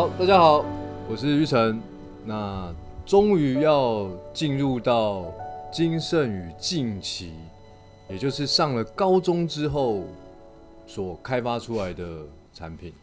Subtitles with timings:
[0.00, 0.64] 好，大家好，
[1.10, 1.78] 我是玉成。
[2.24, 5.30] 那终于要进入到
[5.70, 7.34] 金盛宇近期，
[8.08, 10.04] 也就是上了高中之后
[10.86, 12.22] 所开发出来的
[12.54, 12.94] 产品，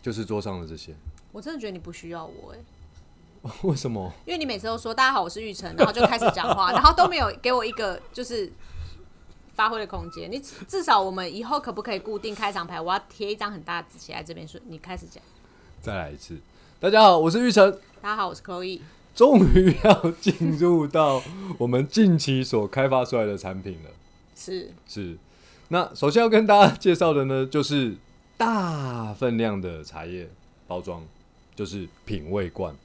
[0.00, 0.94] 就是桌上的这些。
[1.32, 4.10] 我真的觉得你不需要我哎、 为什么？
[4.24, 8.50] 因为你每次都说大家好，我是玉成，然后就开始讲话，然后都没有给我一个就是
[9.56, 10.30] 发挥的空间。
[10.30, 12.80] 你至至少我们以后可不可以固定开场牌？
[12.80, 15.20] 我要贴一张很大的纸写在这边，说你开始讲。
[15.80, 16.36] 再来一次。
[16.78, 17.72] 大家好，我是玉成。
[18.02, 18.80] 大家好，我是 Chloe。
[19.14, 21.22] 终于要进入到
[21.56, 23.90] 我们近期所开发出来的产品了。
[24.34, 25.16] 是是，
[25.68, 27.96] 那首先要跟大家介绍的呢，就是
[28.36, 30.28] 大分量的茶叶
[30.66, 31.02] 包装，
[31.54, 32.76] 就是品味罐。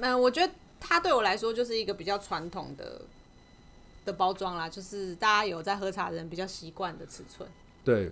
[0.00, 0.50] 嗯，我觉得
[0.80, 3.02] 它对我来说就是一个比较传统的
[4.06, 7.46] 的包装啦，就是大家有在喝茶的人比较习惯的尺寸。
[7.84, 8.10] 对，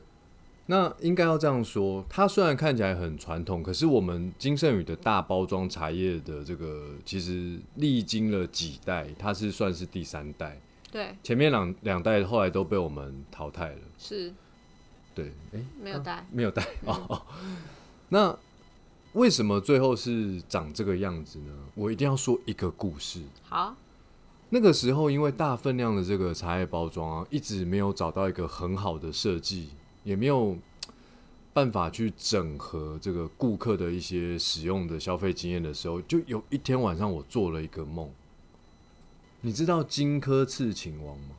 [0.66, 10.60] 那应该要这样说，它虽然看起来很传统，可是我们金圣宇的大包装茶叶的这个，其实历经了几代，它是算是第三代，
[10.90, 13.80] 对，前面两两代后来都被我们淘汰了。
[13.98, 14.32] 是
[15.14, 16.26] 对，哎、没有带。
[16.30, 17.22] 没有带 哦。
[18.08, 18.36] 那
[19.12, 21.52] 为什么最后是长这个样子呢？
[21.74, 23.20] 我一定要说一个故事。
[23.42, 23.76] 好，
[24.54, 29.70] 那个时候，因为大分量的这个茶叶包装啊，一直没有找到一个很好的设计，
[30.04, 30.56] 也没有
[31.52, 38.08] 办法去整合这个顾客的一些使用的消费经验的时候，就有一天晚上我做了一个梦。
[39.40, 41.34] 你知道荆轲刺秦王吗？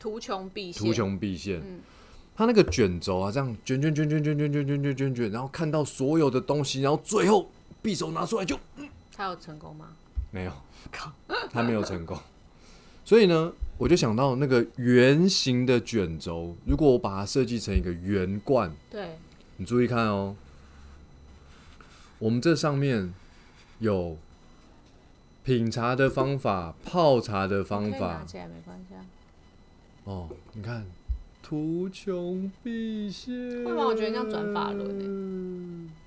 [0.00, 0.82] 图穷匕见。
[0.82, 1.60] 图穷匕见。
[1.60, 1.80] 嗯
[2.34, 7.50] 他那个卷轴啊，这样卷卷卷卷卷卷卷卷卷卷卷，然后看到所有的东西，然后最后
[7.82, 8.58] 匕首拿出来就
[9.14, 9.88] 他有成功吗？
[10.36, 10.52] 没有，
[11.50, 12.18] 他没有成功。
[13.06, 19.16] 所以呢，我就想到那个圆形的卷轴，如果我把它设计成一个圆罐，对，
[19.56, 20.36] 你注意看哦，
[22.18, 23.14] 我们这上面
[23.78, 24.18] 有
[25.42, 29.06] 品茶的方法、泡茶的方可以拿法起来没关系啊。
[30.04, 30.28] 哦。
[30.52, 30.84] 你看，
[31.42, 33.64] 图穷匕见。
[33.64, 35.06] 为什么我觉得像转法轮欸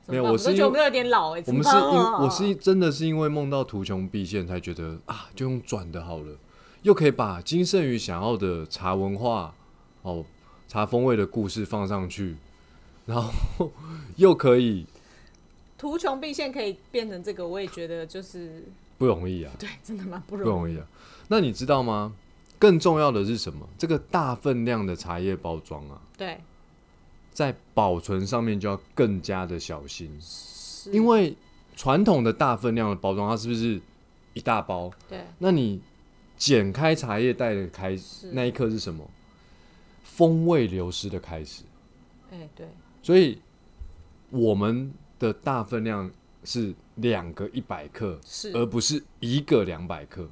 [0.09, 6.35] 没有，我是觉得我们有点老哎、我们是因我是真的是因为梦到图穷匕见，才觉得啊，就用转的好了，
[6.81, 9.53] 又可以把金圣宇想要的茶文化
[10.01, 10.25] 哦、
[10.67, 12.37] 茶风味的故事放上去，
[13.05, 13.71] 然后
[14.15, 14.85] 又可以
[15.77, 18.63] 图穷匕见可以变成这个，我也觉得就是
[18.97, 20.43] 不容易啊，对，真的蛮不不容易。
[20.43, 20.85] 不容易啊。
[21.27, 22.13] 那你知道吗？
[22.57, 23.65] 更重要的是什么？
[23.77, 26.37] 这个大分量的茶叶包装啊，对，
[27.31, 30.19] 在保存上面就要更加的小心，
[30.91, 31.35] 因为
[31.75, 33.81] 传统的大分量的包装，它是不是
[34.33, 34.91] 一大包？
[35.07, 35.81] 对那你
[36.37, 39.09] 剪开茶叶袋的开始那一刻是什么？
[40.03, 41.63] 风味流失的开始。
[42.31, 42.67] 哎、对
[43.01, 43.39] 所以
[44.29, 46.11] 我们的大分量
[46.43, 50.27] 是两个一百克，是，而不是一个两百克。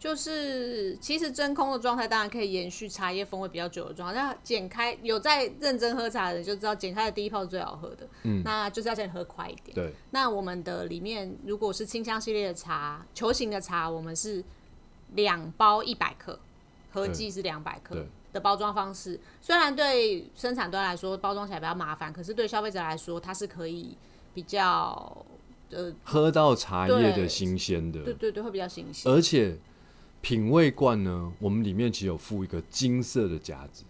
[0.00, 9.74] 就是其实真空的状态当然可以延续茶叶风味比较久的状态，那剪开有在认真喝茶的人就知道，剪开的第一泡是最好喝的，嗯那就是要叫你喝快一点。
[9.74, 14.42] 对，那我们的里面如果是清香系列的茶，球形的茶，我们是
[15.12, 16.40] 两包一百克，
[16.90, 19.20] 合计是两百克对的包装方式。
[19.42, 23.94] 虽然对生产端来说包装起来比较麻烦，可是对消费者来说，它是可以
[24.32, 25.26] 比较
[25.70, 29.12] 呃，喝到茶叶的新鲜的，对对对，会比较新鲜。
[29.12, 29.58] 而且
[30.22, 33.84] 品味罐呢，我们里面其实有附一个金色的夹子，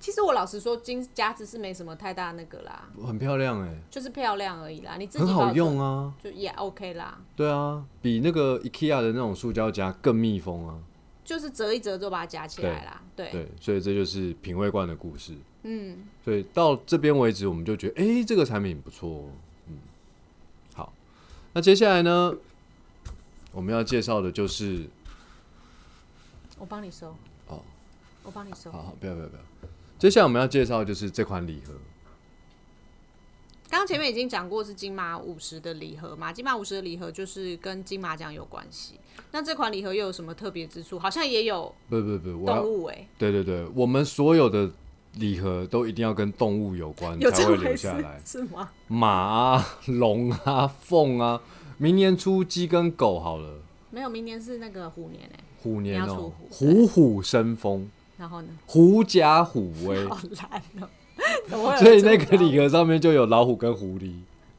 [0.00, 4.96] 其实我老实说，金夹子是没什么太大那个啦，很漂亮哎、就是漂亮而已啦。
[4.98, 6.14] 你自己很好用啊。
[6.22, 10.78] 就也 OK 啦，对啊，比那个 IKEA 的那种塑胶夹更密封啊。
[11.24, 13.02] 就是折一折就把它夹起来啦。
[13.16, 15.34] 对，对，所以这就是品味罐的故事。
[15.64, 19.24] 嗯，所以到这边为止，我们就觉得，哎、这个产品不错、哦。
[19.66, 19.74] 嗯，
[20.74, 20.92] 好，
[21.52, 22.32] 那接下来呢，
[23.50, 24.86] 我们要介绍的就是，
[26.58, 27.14] 我帮你收。
[27.48, 27.60] 哦，
[28.22, 28.70] 我帮你收。
[28.72, 29.42] 好好，不要不要不要。
[29.98, 31.72] 接下来我们要介绍的就是这款礼盒，
[33.70, 39.00] 刚刚前面已经讲过是金马五十的礼盒嘛，金马五十的礼盒就是跟金马奖有关系。
[39.32, 40.98] 那这款礼盒又有什么特别之处？
[40.98, 44.70] 好像也有不不不，动物哎、对对对，我们所有的
[45.14, 48.70] 礼盒都一定要跟动物有关才会留下来，是吗？
[48.88, 51.40] 马啊、龙啊、凤啊，
[51.78, 53.60] 明年出鸡跟狗好了，
[53.90, 58.48] 没有，明年是那个虎年哎、虎年哦、虎虎虎生风，然后呢？
[58.66, 60.02] 狐假虎威。
[60.06, 64.12] 好烂哦、 所以那个礼盒上面就有老虎跟狐狸。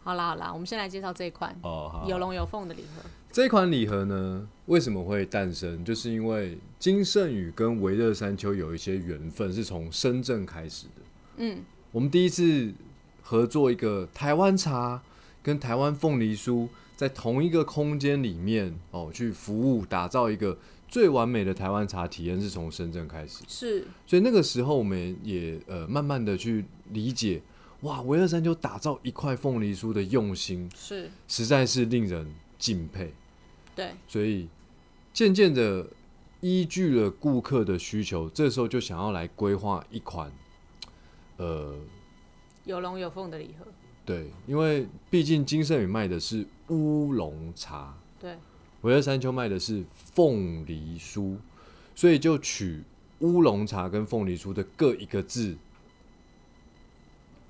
[0.04, 2.06] 好啦好啦，我们先来介绍这一款哦，好。
[2.08, 3.10] 有龙有凤的礼盒。
[3.32, 5.86] 这款礼盒呢，为什么会诞生？
[5.86, 11.02] 就是因为金圣宇跟维热山丘有一些缘分，是从深圳开始的。
[11.38, 11.60] 嗯，
[11.92, 12.74] 我们第一次
[13.22, 15.02] 合作一个台湾茶
[15.42, 16.68] 跟台湾凤梨酥
[16.98, 20.58] 在同一个空间里面哦，去服务打造一个
[20.88, 23.44] 最完美的台湾茶体验，是从深圳开始。
[23.48, 27.40] 是所以那个时候我们也呃慢慢的去理解，
[27.82, 33.14] 哇，维二山丘打造一块凤梨酥的用心，是，实在是令人敬佩。
[33.76, 34.50] 对，所以
[35.14, 35.86] 渐渐的
[36.42, 40.32] 依据了顾客的需求，这时候就想要来规划一款，
[41.38, 41.76] 呃，
[42.66, 43.68] 有龙有凤的礼盒，
[44.04, 48.38] 对，因为毕竟金盛宇卖的是乌龙茶，对，
[48.82, 49.84] 维二山丘卖的是
[50.14, 51.38] 凤梨酥，
[51.96, 52.84] 所以就取
[53.20, 55.56] 乌龙茶跟凤梨酥的各一个字，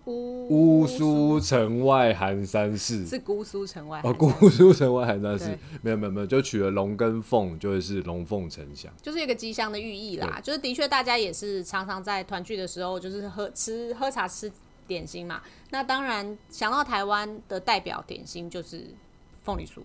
[0.06, 3.06] 乌乌苏城外寒山寺。
[3.06, 8.94] 是姑苏城外哦，姑苏城外寒山寺对没有没有没有，就取了龙跟凤，就会是龙凤呈祥。
[9.02, 10.40] 就是一个吉祥的寓意啦。
[10.42, 14.50] 就是的确，大家也是常常在团聚的时候，就是喝吃喝茶吃
[14.88, 15.42] 点心嘛。
[15.72, 18.88] 那当然想到台湾的代表点心就是
[19.48, 19.80] 凤梨酥，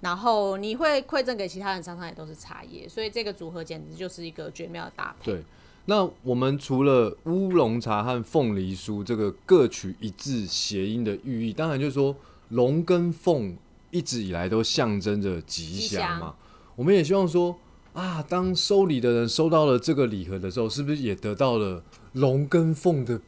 [0.00, 5.30] 然后你会馈赠给其他人，常常也都是茶叶，所以这个组合简直就是一个绝妙的搭配。
[5.30, 5.44] 对，
[5.84, 12.16] 那我们除了乌龙茶和凤梨酥这个各取一字谐音的寓意，当然就是说
[12.48, 13.56] 龙跟凤
[13.92, 16.36] 一直以来都象征着吉吉祥嘛祥。
[16.74, 17.56] 我们也希望说
[17.92, 23.20] 啊，当收礼的人收到了这个礼盒的时候，是不是也得到了龙跟凤的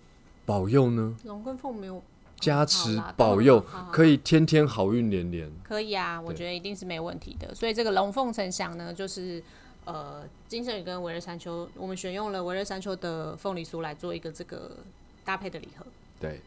[0.45, 1.15] 保佑呢？
[1.25, 2.03] 龙跟凤没有
[2.45, 3.59] 加持保佑
[3.91, 5.51] 可以天天好运连连。
[5.63, 7.55] 可以啊，我觉得一定是没问题的。
[7.55, 9.43] 所以这个龙凤呈祥呢，就是
[9.87, 14.79] 呃，金圣宇跟维热山丘，我们选用了维热山丘的凤梨酥来做一个这个
[15.25, 15.87] 搭配的礼盒。
[16.21, 16.41] 对，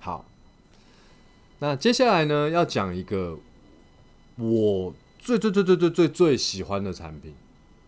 [0.00, 0.24] 好，
[1.58, 3.38] 那接下来呢，要讲一个
[4.36, 7.34] 我最最最最最最最喜欢的产品。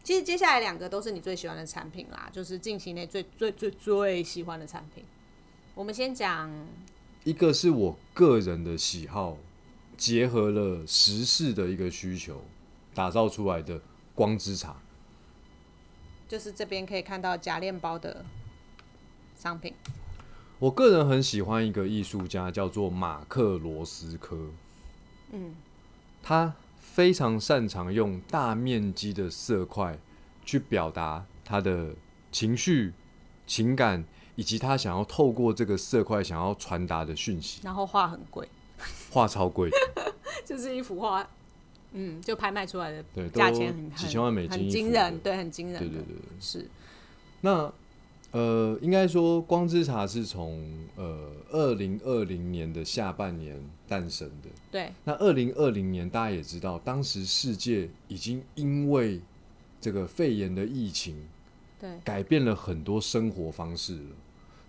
[0.02, 5.04] 其实接下来两个都是你最喜欢的产品啦，就是近期内最最最最喜欢的产品。
[5.80, 6.50] 我们先讲
[7.24, 9.38] 一个是我个人的喜好，
[9.96, 12.44] 结合了时事的一个需求，
[12.92, 13.80] 打造出来的
[14.14, 14.76] 光之茶。
[16.28, 18.26] 就是这边可以看到假链包的
[19.34, 19.72] 商品，
[20.58, 24.50] 我个人很喜欢一个艺术家，叫做马克罗斯科。
[25.32, 25.54] 嗯，
[26.22, 29.98] 他非常擅长用大面积的色块
[30.44, 31.94] 去表达他的
[32.30, 32.92] 情绪、
[33.46, 34.04] 情感，
[34.40, 37.60] 以及他想要透过这个色块想要传达的讯息。
[37.62, 38.48] 然后画很贵，
[39.12, 39.68] 画超贵，
[40.46, 41.28] 就是一幅画，
[41.92, 46.40] 嗯，就拍卖出来的对，价钱很几千万美金很惊人，对，很惊人，对对对对。
[46.40, 46.66] 是
[47.42, 47.70] 那
[48.30, 50.66] 呃，应该说光之茶是从
[50.96, 54.48] 呃二零二零年的下半年诞生的。
[54.70, 59.20] 对，那二零二零年大家也知道，当时世界已经因为
[59.82, 61.14] 这个肺炎的疫情，
[61.78, 64.10] 对，改变了很多生活方式了。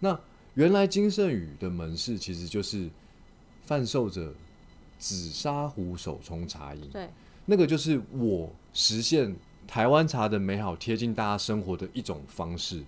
[0.01, 0.19] 那
[0.55, 2.89] 原来金圣宇的门市其实就是
[3.63, 4.33] 贩售着
[4.99, 7.09] 紫砂壶手冲茶饮，对，
[7.45, 9.33] 那个就是我实现
[9.65, 12.83] 台湾茶的美好贴近大家生活的一种方式。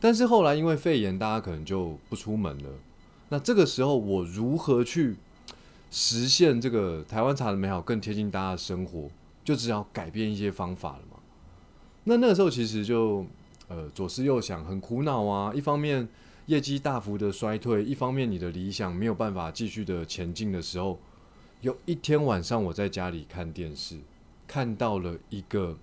[0.00, 2.70] 但是后来因为肺炎，大家可能就不出门了。
[3.30, 5.16] 那这个时候，我如何去
[5.90, 9.08] 实现这个台湾茶的美好更贴近大家的生活？
[9.42, 11.18] 就只要改变一些方法了嘛。
[12.04, 13.26] 那那个时候其实就
[13.68, 15.52] 呃左思右想，很苦恼啊。
[15.54, 16.06] 一方面
[16.46, 20.98] 业绩大幅的衰退，一方面你的理想没有办法继续的前进的时候，
[21.62, 23.98] 有一天晚上我在家里看电视，
[24.46, 25.78] 看到了一个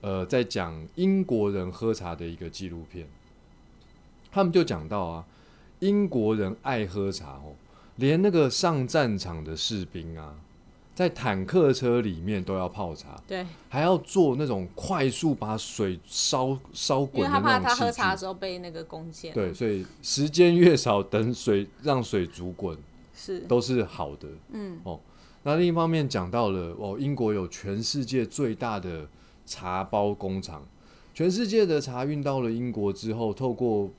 [0.00, 3.06] 呃在讲英国人喝茶的一个纪录片，
[4.32, 5.26] 他们就讲到啊，
[5.80, 7.54] 英国人爱喝茶哦，
[7.96, 10.34] 连那个上战场的士兵啊，
[10.96, 17.84] 在坦克车里面都要泡茶，对，还要做那种快速把水烧烧滚的为他怕他那种器具。
[17.84, 18.82] 喝茶的时候被那个
[19.34, 22.74] 对，，所以时间越少，等水让水煮滚
[23.14, 24.26] 是，都是好的。
[24.52, 24.98] 嗯，哦
[25.42, 29.06] 那另一方面讲到了哦，英国有全世界最大的
[29.44, 30.66] 茶包工厂，
[31.12, 33.90] 全世界的茶运到了英国之后，透过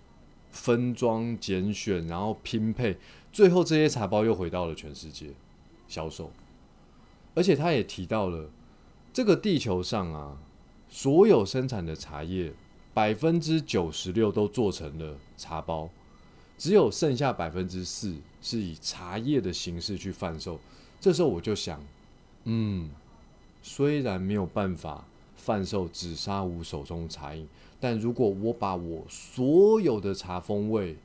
[0.49, 2.97] 分装、拣选，然后拼配，
[3.31, 5.27] 最后这些茶包又回到了全世界
[5.87, 6.31] 销售。
[7.37, 8.49] 而且他也提到了，
[9.13, 10.35] 这个地球上啊，
[10.89, 12.51] 所有生产的茶叶，
[12.95, 15.87] 百分之九十六都做成了茶包，
[16.57, 20.59] 只有剩下百分之四是以茶叶的形式去贩售。
[20.99, 21.79] 这时候我就想，
[22.45, 22.89] 嗯，
[23.61, 27.47] 虽然没有办法贩售紫砂壶手中茶饮，
[27.79, 30.97] 但如果我把我所有的茶风味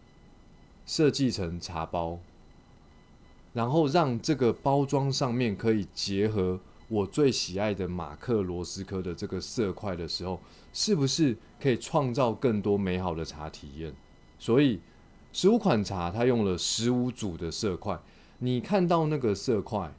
[0.86, 2.18] 设计成茶包，
[3.52, 10.40] 然后让这个包装上面可以结合我最喜爱的马克罗斯科的这个色块的时候，
[10.72, 13.94] 是不是可以创造更多美好的茶体验？
[14.38, 14.80] 所以
[15.32, 17.98] 十五款茶它用了十五组的色块，
[18.38, 19.92] 你看到那个色块，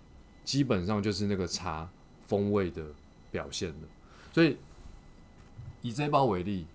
[0.43, 1.89] 基本上就是那个茶
[2.27, 2.85] 风味的
[3.31, 3.87] 表现了。
[4.31, 4.57] 所以
[5.81, 6.65] 以这包为例，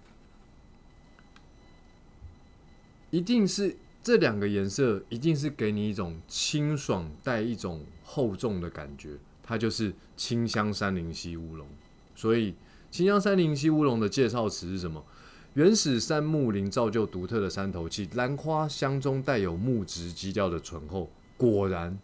[3.11, 3.77] 一定是
[4.09, 9.11] 这两个颜色，一定是给你一种清爽带一种厚重的感觉，
[9.43, 11.69] 它就是清香山林溪乌龙。
[12.15, 12.55] 所以
[12.91, 15.05] 清香山林溪乌龙的介绍词是什么？
[15.53, 21.99] 原始杉木林造就独特的山头气，兰花香中带有木质基调的醇厚，果然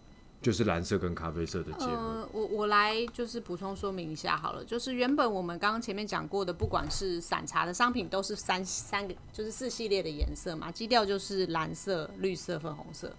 [0.45, 1.93] 就是蓝色跟咖啡色的结合。
[1.93, 13.11] 呃，我我来就是补充说明一下好了，就是原本我们刚刚前面讲过的，不管是散茶的商品，都是三三个就是四系列的颜色嘛，基调就是蓝色、绿色、粉红色。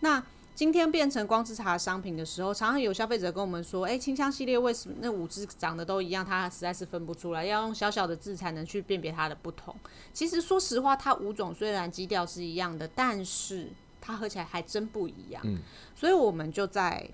[0.00, 0.20] 那
[0.56, 6.22] 今天变成光之茶商品的时候，常常有消费者跟我们说：“哎，清香系列为什么那五支长得都一样？
[6.22, 9.74] 它实在是分不出来，要用小小的字才能去辨别它的不同。”
[10.12, 13.68] 其实说实话，它五种虽然基调是一样的，但是
[14.02, 15.42] 它喝起来还真不一样。
[15.46, 15.60] 嗯，
[15.96, 17.08] 所以我们就在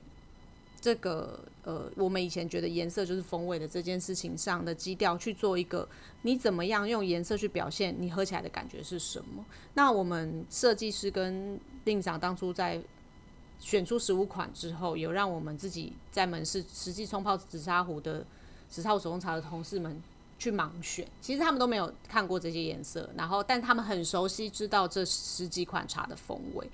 [0.80, 5.88] 这个呃，我们以前觉得颜色就是风味的这件事情上的基调去做一个，
[6.22, 9.44] 你怎么样用颜色去表现你喝起来的感觉是什么？
[9.74, 12.82] 那我们设计师跟令长当初在。
[13.60, 18.24] 选出十五款之后，有让我们自己在门市实际冲泡紫砂壶的
[18.68, 20.00] 紫砂壶手工茶的同事们
[20.38, 21.06] 去盲选。
[21.20, 26.70] 其实他们都没有看过这些颜色，然后但他们很熟悉，知道这十几款茶的风味。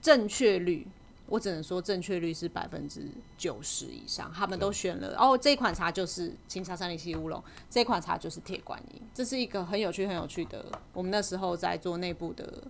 [0.00, 0.86] 正确率，
[1.26, 4.32] 我只能说正确率是百分之九十以上。
[4.32, 9.02] 他们都选了哦，这款茶就是清茶三零七乌龙，这款茶就是铁观音。
[9.12, 10.64] 这是一个很有趣、很有趣的。
[10.92, 12.62] 我们那时候在做内部的。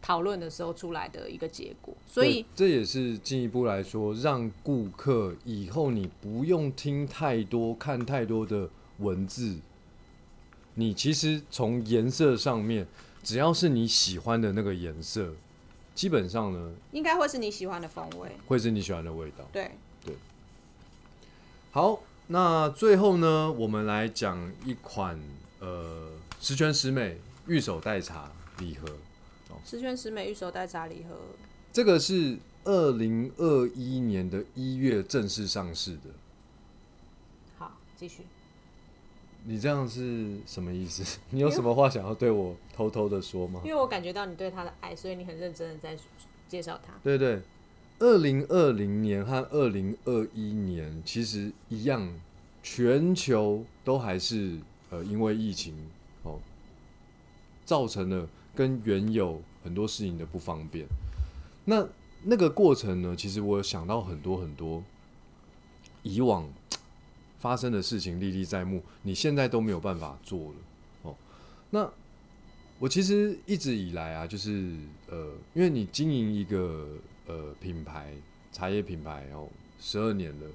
[0.00, 9.58] 讨论的时候出来的一个结果，所以这也是进一步来说，让顾客以后你不用听太多、看太多的文字，
[10.74, 12.86] 你其实从颜色上面，
[13.22, 15.34] 只要是你喜欢的那个颜色，
[15.94, 19.44] 基本上呢，应该会是你喜欢的风味，会是你喜欢的味道。
[19.52, 19.72] 对
[20.04, 20.14] 对。
[21.72, 25.20] 好，那最后呢，我们来讲一款
[25.58, 26.08] 呃
[26.40, 28.88] 十全十美玉手代茶礼盒。
[29.64, 31.16] 十全十美玉手袋茶礼盒，
[31.72, 36.10] 这个是二零二一年的一月正式上市的。
[37.58, 38.22] 好，继续。
[39.44, 41.18] 你这样是什么意思？
[41.30, 43.60] 你有什么话想要对我偷偷的说吗？
[43.64, 45.96] 因为我感觉到你对他的爱，所以你很认真的在
[46.48, 46.92] 介绍他。
[47.02, 47.40] 对对，
[48.00, 52.20] 二零二零年和二零二一年其实一样，
[52.62, 54.58] 全球都还是
[54.90, 55.74] 呃因为疫情
[56.24, 56.40] 哦，
[57.64, 59.40] 造成了跟原有。
[59.64, 60.86] 很多事情的不方便，
[61.66, 61.86] 那
[62.22, 63.14] 那个过程呢？
[63.14, 64.82] 其实我想到很多很多
[66.02, 66.48] 以往
[67.38, 70.54] 发生的事情历历在目，你现在都没有办法做了
[71.02, 71.14] 哦。
[71.68, 71.90] 那
[72.78, 74.74] 我其实一直以来啊，就是
[75.10, 76.86] 呃，因为你经营一个
[77.26, 78.14] 呃品牌
[78.50, 79.48] 茶叶品牌哦，
[79.78, 80.46] 十二年了，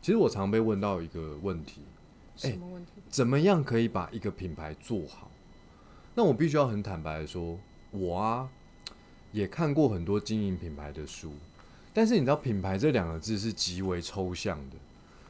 [0.00, 1.82] 其实我常被问到一个问题：
[2.36, 2.92] 什么问题？
[3.10, 5.30] 怎么样可以把一个品牌做好？
[6.14, 7.58] 那我必须要很坦白的说，
[7.90, 8.48] 我啊。
[9.34, 11.32] 也看过很多经营品牌的书，
[11.94, 14.76] 但是你知道“品牌”这两个字是极为抽象的，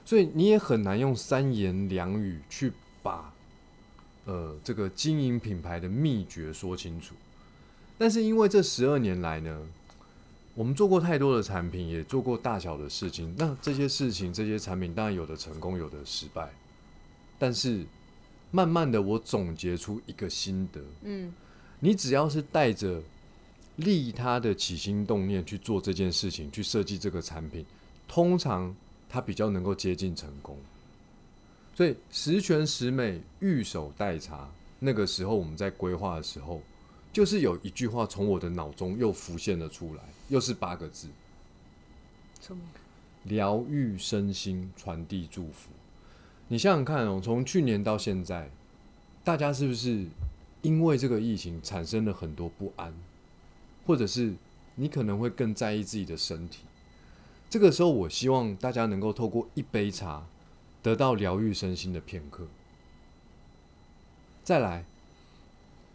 [0.05, 3.33] 所以你也很难用三言两语去把
[4.25, 7.15] 呃这个经营品牌的秘诀说清楚。
[7.97, 9.65] 但是因为这十二年来呢，
[10.57, 13.33] 我们做过太多的产品，也做过大小的事情。
[13.39, 16.51] 那这些事情、这些产品，当然有的成功，有的失败。
[17.39, 17.87] 但是
[18.53, 21.35] 慢慢的，我总结出一个心得：嗯，
[21.81, 23.03] 你只要是带着。
[23.77, 27.65] 利他的起心动念去做这件事情，去设计这个产品，
[28.07, 28.77] 通常
[29.09, 30.59] 它比较能够接近成功。
[31.75, 34.47] 所以十全十美玉手代茶，
[34.79, 36.61] 那个时候我们在规划的时候，
[37.15, 41.09] 就是有一句话从我的脑中又浮现了出来，又是八个字：
[43.25, 45.71] 疗愈身心，传递祝福。
[46.53, 48.51] 你想想看哦，从去年到现在，
[49.25, 50.05] 大家是不是
[50.61, 52.93] 因为这个疫情产生了很多不安？
[53.87, 54.35] 或者是
[54.75, 56.65] 你可能会更在意自己的身体，
[57.49, 60.27] 这个时候我希望大家能够透过一杯茶
[60.83, 62.47] 得到疗愈身心的片刻。
[64.45, 64.85] 再来，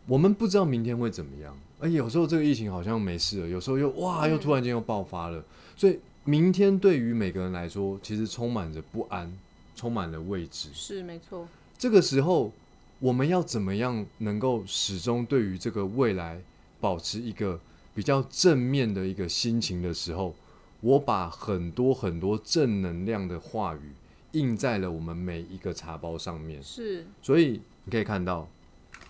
[0.07, 5.45] 我们不知道明天会怎么样，而有时候这个疫情好像没事了，有时候又哇，又突然间又爆发了，
[5.75, 9.31] 所以明天对于每个人来说，其实充满着不安，
[9.77, 10.67] 充满了未知。
[10.73, 11.47] 是没错。
[11.77, 12.51] 这个时候，
[12.99, 16.41] 我们要怎么样能够始终对于这个未来
[16.81, 17.61] 保持一个？
[17.97, 20.35] 比较正面的一个心情的时候，
[20.81, 23.95] 我把很多很多正能量的话语
[24.33, 26.61] 印在了我们每一个茶包上面。
[26.61, 28.47] 是，所以你可以看到，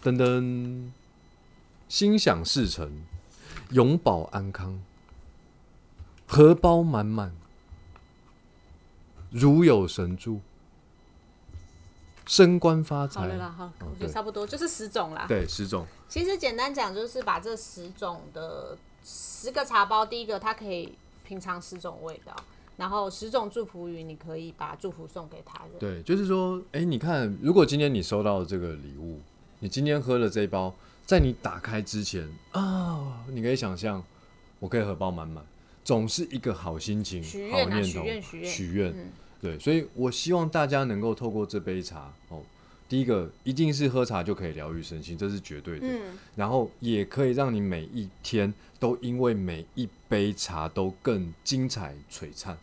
[0.01, 0.89] 噔噔，
[1.89, 2.89] 心想事成，
[3.71, 4.81] 永保安康，
[6.25, 7.35] 荷包满满，
[9.31, 10.39] 如有神助，
[12.27, 13.21] 升官发财。
[13.21, 15.25] 好了啦，好，我觉得差不多，就是十种啦。
[15.27, 15.85] 对，十种。
[16.07, 20.93] 其实简单讲，就是把这十种的十个茶包，第一个它可以
[21.25, 22.35] 品尝十种味道，
[22.77, 25.71] 然后十种祝福语，你可以把祝福送给他人。
[25.79, 29.19] 对，就是说，哎、你看，如果今天你收到这个礼物，
[29.59, 30.73] 你今天喝了这一包，
[31.05, 34.03] 在你打开之前啊，你可以想象，
[34.59, 35.43] 我可以荷包满满，
[35.83, 39.11] 总是一个好心情、好念头、愿许愿，许愿。
[39.41, 42.41] 嗯对，所以我希望大家能够透过这杯茶哦，
[42.89, 45.87] 第一个一定是喝茶就可以疗愈身心，这是绝对的。
[45.87, 52.57] 嗯，然后也可以让你每一天都因为每一杯茶都更精彩璀璨，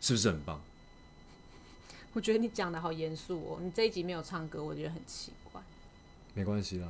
[0.00, 0.60] 是不是很棒？
[2.12, 5.62] 我觉得你讲的好严肃哦，你这一集没有唱歌，我觉得很奇怪。
[6.34, 6.88] 没关系啦，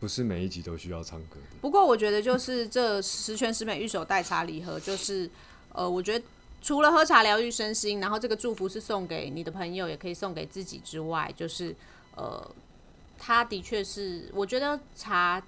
[0.00, 1.56] 不是每一集都需要唱歌的。
[1.60, 5.30] 不过我觉得就是这十全十美玉手代茶礼盒，就是
[5.72, 6.24] 呃，我觉得
[6.62, 11.74] 除了喝茶疗愈身心，然后这个祝福是送给你的朋友，也可以送给自己之外，就是
[12.16, 12.48] 呃，
[13.18, 15.42] 它的确是我觉得茶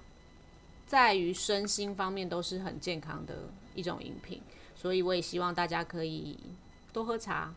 [0.85, 3.33] 在于身心方面都是很健康的
[3.73, 4.41] 一种饮品，
[4.75, 6.37] 所以我也希望大家可以
[6.91, 7.55] 多喝茶。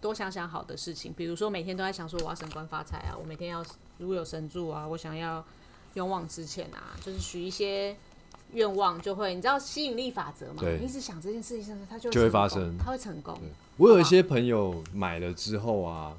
[0.00, 3.62] 多想想好的事情，比如说每天都在想说我要升官发财啊，我每天要
[3.98, 5.44] 如有神助啊，我想要
[5.92, 7.94] 勇往直前啊，就是许一些
[8.52, 10.56] 愿望，就会你知道吸引力法则嘛？
[10.60, 13.38] 对你一直想这件事情，它就就会成功发生它会成功。
[13.76, 16.16] 我有一些朋友买了之后啊，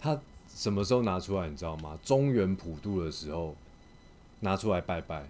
[0.00, 0.20] 他
[0.54, 1.98] 什么时候拿出来，你知道吗？
[2.02, 3.54] 中原普渡的时候
[4.40, 5.26] 拿出来拜拜，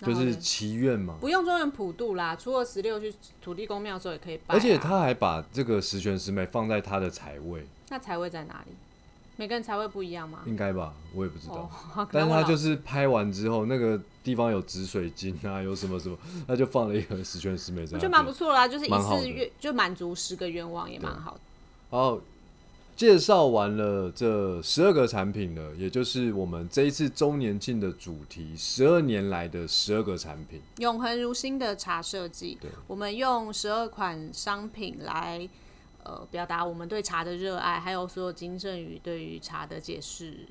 [0.00, 1.16] 就是然后呢祈愿嘛。
[1.20, 4.56] 不用中原普渡啦，初二十六去土地公庙的时候也可以拜、啊。
[4.56, 8.72] 而且他还把这个十全十美放在他的财位，那财位在哪里？
[9.36, 10.40] 每个人才会不一样吗？
[10.46, 10.94] 应该吧？
[11.14, 11.70] 我也不知道。
[11.94, 16.16] 哦， 但是他就是拍完之后，那个地方有紫水晶啊，有什么什么，
[16.48, 18.00] 他就放了一盒十全十美在那边。
[18.00, 21.40] 我觉得蛮不错啦，就是一次愿就满足十个愿望，也蛮好的。
[21.90, 22.18] 好，
[22.96, 30.62] 介绍完了这十二个产品了，也就是我们这一次周年庆的主题，十二年来的十二个产品。
[30.78, 35.46] 永恒如新的茶设计对，我们用十二款商品来
[36.06, 40.46] 呃表达我们对茶的热爱，还有所有金圣宇对于茶的解释，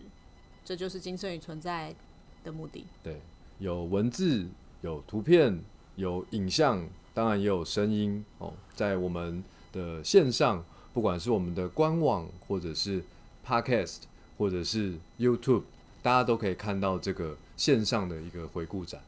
[0.66, 1.96] 这就是金圣宇存在
[2.44, 2.86] 的目的。
[3.02, 3.22] 对，
[3.60, 4.48] 有文字，
[4.82, 5.62] 有图片，
[5.96, 8.52] 有影像，当然也有声音哦。
[8.76, 9.42] 在我们
[9.72, 10.62] 的线上，
[10.94, 13.02] 不管是我们的官网，或者是
[13.48, 14.00] Podcast，
[14.38, 15.64] 或者是 YouTube，
[16.02, 19.02] 大家都可以看到这个线上的一个回顾展。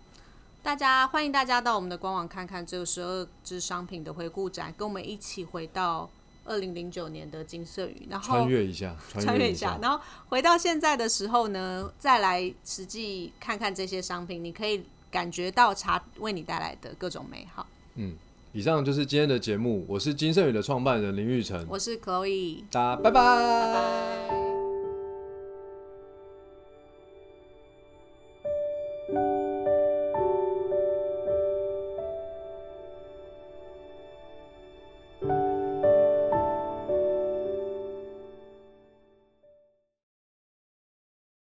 [0.64, 6.10] 大家欢迎大家到我们的官网看看这十二支商品的回顾展，跟我们一起回到
[6.48, 17.68] 二零零九年的金色雨，然后 穿越一下，穿越一下，然后回到现在的时候呢，再来实际看看这些商品，你可以感觉到茶为你带来的各种美好。
[17.96, 18.16] 嗯
[18.54, 23.22] 以上就是今天的节目，我是金盛宇的创办人林玉成，我是 Chloe，大家拜拜。
[23.22, 24.37] 拜拜。